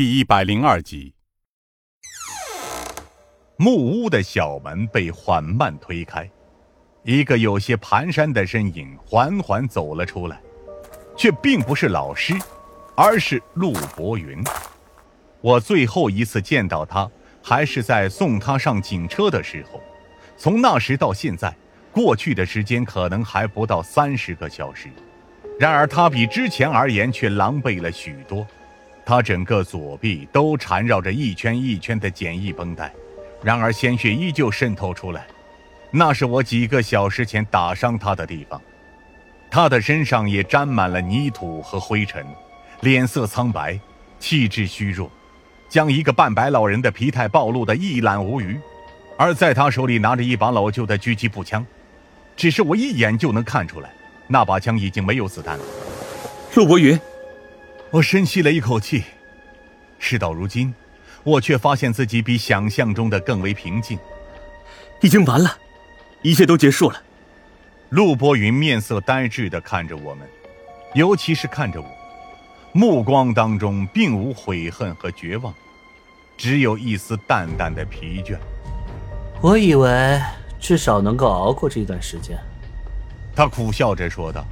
[0.00, 1.12] 第一百零二集，
[3.58, 6.26] 木屋的小门被缓慢推开，
[7.04, 10.40] 一个有些蹒跚的身影缓缓走了出来，
[11.18, 12.32] 却并不是老师，
[12.96, 14.42] 而是陆伯云。
[15.42, 17.06] 我最后一次见到他，
[17.42, 19.78] 还是在送他上警车的时候。
[20.34, 21.54] 从那时到现在，
[21.92, 24.88] 过去的时间可能还不到三十个小时。
[25.58, 28.46] 然而他比之前而言却狼狈了许多。
[29.04, 32.92] 他整个左臂都缠绕着一圈一圈的简易绷带，
[33.42, 35.26] 然而鲜血依旧渗透出来，
[35.90, 38.60] 那是我几个小时前打伤他的地方。
[39.50, 42.24] 他的身上也沾满了泥土和灰尘，
[42.82, 43.76] 脸色苍白，
[44.20, 45.10] 气质虚弱，
[45.68, 48.56] 将一个半白老人的疲态暴露得一览无余。
[49.18, 51.66] 而在他手里拿着一把老旧的狙击步枪，
[52.36, 53.90] 只是我一眼就能看出来，
[54.28, 55.64] 那把枪已经没有子弹了。
[56.54, 56.96] 陆博云。
[57.92, 59.02] 我深吸了一口气，
[59.98, 60.72] 事到如今，
[61.24, 63.98] 我却发现自己比想象中的更为平静。
[65.00, 65.58] 已经完了，
[66.22, 67.02] 一切都结束了。
[67.88, 70.28] 陆波云面色呆滞的看着我们，
[70.94, 71.88] 尤其是看着我，
[72.72, 75.52] 目光当中并无悔恨和绝望，
[76.36, 78.38] 只有一丝淡淡的疲倦。
[79.40, 80.20] 我以为
[80.60, 82.38] 至少能够熬过这段时间，
[83.34, 84.46] 他苦笑着说道。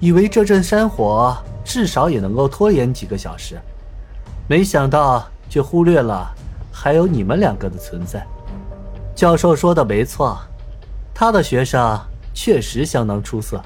[0.00, 1.36] 以为这阵山火。
[1.62, 3.60] 至少也能够拖延几个小时，
[4.48, 6.34] 没想到却忽略了
[6.72, 8.26] 还有你们两个的存在。
[9.14, 10.36] 教授说的没错，
[11.14, 11.96] 他的学生
[12.34, 13.62] 确实相当出色。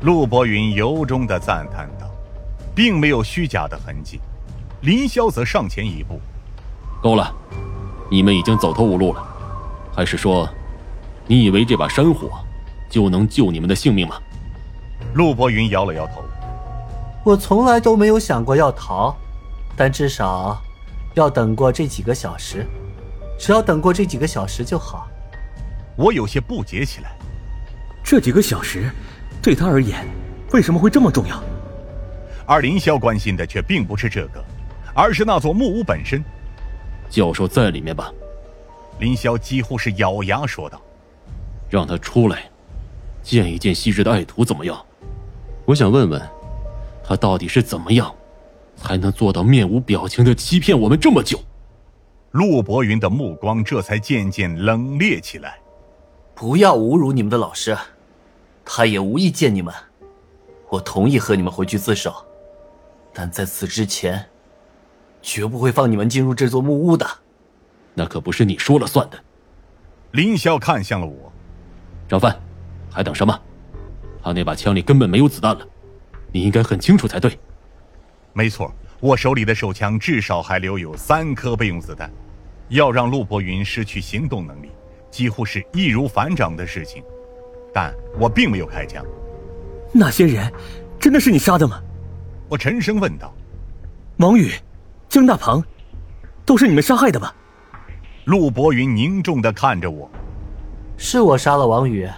[0.00, 2.10] 陆博云由衷的赞叹道，
[2.74, 4.18] 并没有虚假的痕迹。
[4.80, 6.18] 林霄则上前一步
[7.00, 7.32] ：“够了，
[8.10, 9.22] 你们已经走投无路了，
[9.94, 10.48] 还是说，
[11.28, 12.30] 你以为这把山火
[12.90, 14.16] 就能救你们的性命吗？”
[15.14, 16.22] 陆博云摇了摇头。
[17.24, 19.16] 我从来都没有想过要逃，
[19.76, 20.60] 但至少
[21.14, 22.66] 要等过这几个小时，
[23.38, 25.08] 只要等过这几个小时就好。
[25.96, 27.16] 我有些不解起来，
[28.02, 28.90] 这几个小时
[29.40, 30.06] 对他而言
[30.52, 31.42] 为什么会这么重要？
[32.46, 34.44] 而林霄关心的却并不是这个，
[34.94, 36.22] 而是那座木屋本身。
[37.08, 38.12] 教授在里面吧？
[38.98, 40.80] 林霄几乎是咬牙说道
[41.70, 42.50] ：“让他出来，
[43.22, 44.84] 见一见昔日的爱徒怎么样？
[45.64, 46.20] 我想问问。”
[47.06, 48.14] 他到底是怎么样，
[48.76, 51.38] 才能做到面无表情的欺骗我们这么久？
[52.30, 55.58] 陆博云的目光这才渐渐冷冽起来。
[56.34, 57.76] 不要侮辱你们的老师，
[58.64, 59.72] 他也无意见你们。
[60.70, 62.14] 我同意和你们回去自首，
[63.12, 64.24] 但在此之前，
[65.20, 67.06] 绝不会放你们进入这座木屋的。
[67.92, 69.18] 那可不是你说了算的。
[70.12, 71.30] 林霄看向了我，
[72.08, 72.34] 张帆，
[72.90, 73.38] 还等什么？
[74.24, 75.68] 他那把枪里根本没有子弹了。
[76.32, 77.38] 你应该很清楚才对。
[78.32, 82.10] 没错，我手里的手枪至少还留有三颗备用子弹。
[82.70, 84.70] 要让陆博云失去行动能力，
[85.10, 87.04] 几乎是易如反掌的事情。
[87.72, 89.04] 但我并没有开枪。
[89.92, 90.50] 那些人，
[90.98, 91.82] 真的是你杀的吗？
[92.48, 93.32] 我沉声问道。
[94.16, 94.50] 王宇、
[95.08, 95.62] 江大鹏，
[96.46, 97.34] 都是你们杀害的吧？
[98.24, 100.10] 陆博云凝重的看着我。
[100.96, 102.08] 是我杀了王宇，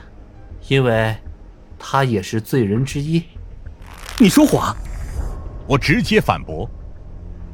[0.69, 1.17] 因为，
[1.89, 3.23] 他也是罪人之一。
[4.19, 4.77] 你说谎！
[5.69, 6.69] 我直接反驳。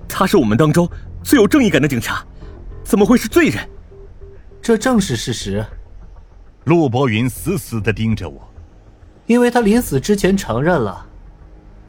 [0.09, 0.88] 他是我们当中
[1.22, 2.25] 最有正义感的警察，
[2.82, 3.69] 怎么会是罪人？
[4.62, 5.62] 这正是事实。
[6.65, 8.41] 陆博云死死的盯着我，
[9.26, 11.06] 因为他临死之前承认了，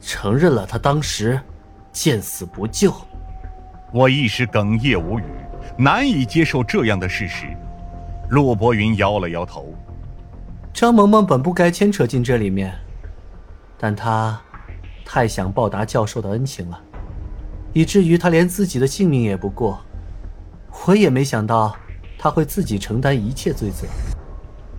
[0.02, 1.40] 承认了他当时
[1.92, 2.92] 见死不救。
[3.90, 5.24] 我一时哽咽无语，
[5.78, 7.46] 难以接受这样的事实。
[8.28, 9.72] 陆博云摇了摇头。
[10.74, 12.76] 张萌萌本不该牵扯进这里面，
[13.78, 14.38] 但她。
[15.06, 16.80] 太想报答教授的恩情了，
[17.74, 19.76] 以至于她连自己的性命也不顾。
[20.86, 21.76] 我也没想到
[22.18, 23.86] 她会自己承担一切罪责，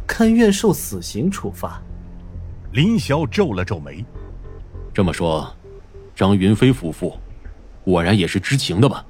[0.08, 1.80] 甘愿受死刑处罚。
[2.72, 4.04] 林霄皱了皱眉，
[4.92, 5.56] 这么说，
[6.16, 7.16] 张云飞夫妇
[7.84, 9.06] 果然也是知情的吧？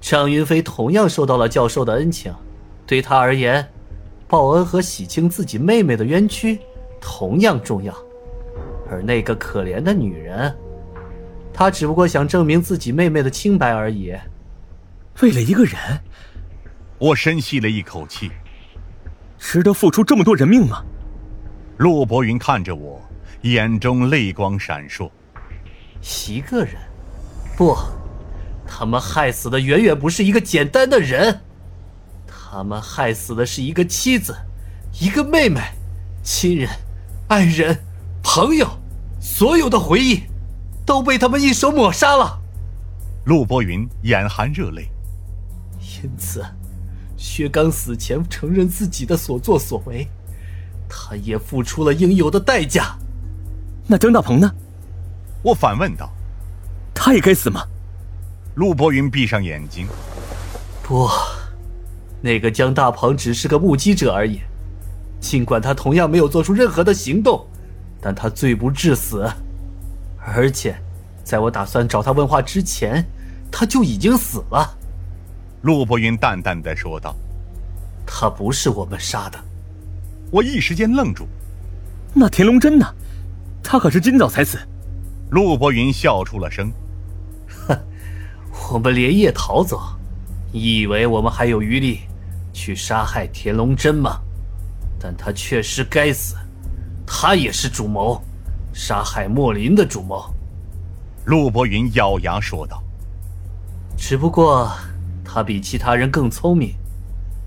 [0.00, 2.34] 张云飞同样受到了教授的恩情，
[2.84, 3.66] 对他而言，
[4.28, 6.58] 报恩和洗清自己妹妹的冤屈
[7.00, 7.94] 同样重要。
[8.88, 10.54] 而那个可怜的女人，
[11.52, 14.14] 她只不过想证明自己妹妹的清白而已。
[15.22, 15.76] 为了一个人，
[16.98, 18.30] 我深吸了一口气，
[19.38, 20.84] 值得付出这么多人命吗？
[21.78, 23.00] 陆博云看着我，
[23.42, 25.10] 眼中泪光闪烁。
[26.28, 26.74] 一个人，
[27.56, 27.76] 不，
[28.66, 31.40] 他们害死的远远不是一个简单的人，
[32.48, 34.36] 他们害死的是一个妻子，
[35.00, 35.60] 一个妹妹，
[36.22, 36.70] 亲人，
[37.28, 37.76] 爱人。
[38.22, 38.68] 朋友，
[39.20, 40.22] 所有的回忆
[40.84, 42.40] 都被他们一手抹杀了。
[43.24, 44.88] 陆博云眼含热泪。
[46.02, 46.44] 因此，
[47.16, 50.08] 薛刚死前承认自己的所作所为，
[50.88, 52.96] 他也付出了应有的代价。
[53.86, 54.52] 那张大鹏呢？
[55.42, 56.12] 我反问道。
[56.94, 57.62] 他也该死吗？
[58.54, 59.86] 陆博云闭上眼睛。
[60.82, 61.08] 不，
[62.20, 64.40] 那个江大鹏只是个目击者而已。
[65.20, 67.46] 尽管他同样没有做出任何的行动，
[68.00, 69.28] 但他罪不至死。
[70.18, 70.76] 而且，
[71.24, 73.04] 在我打算找他问话之前，
[73.50, 74.76] 他就已经死了。
[75.62, 77.16] 陆伯云淡淡的说道
[78.06, 79.38] ：“他不是我们杀的。”
[80.30, 81.26] 我一时间愣住。
[82.12, 82.86] 那田龙真呢？
[83.62, 84.58] 他可是今早才死。
[85.30, 86.70] 陆伯云笑出了声
[87.66, 87.76] ：“哼，
[88.72, 89.80] 我们连夜逃走，
[90.58, 92.00] 你以为我们还有余力
[92.50, 94.18] 去杀害田龙真吗？
[94.98, 96.34] 但他确实该死，
[97.06, 98.24] 他也是主谋，
[98.72, 100.24] 杀害莫林的主谋。”
[101.26, 102.82] 陆博云咬牙说道
[103.98, 104.72] ：“只不过……”
[105.22, 106.74] 他比其他人更聪明，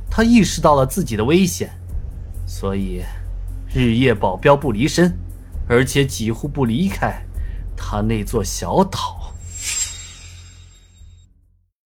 [0.08, 1.72] 他意识到了自己的危险，
[2.46, 3.02] 所以
[3.74, 5.18] 日夜保镖不离身，
[5.68, 7.20] 而且几乎不离开
[7.76, 9.19] 他那座小岛。